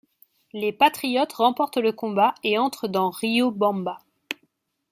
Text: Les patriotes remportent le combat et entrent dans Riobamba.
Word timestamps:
Les 0.51 0.71
patriotes 0.73 1.33
remportent 1.33 1.77
le 1.77 1.91
combat 1.91 2.33
et 2.43 2.57
entrent 2.57 2.87
dans 2.87 3.11
Riobamba. 3.11 3.99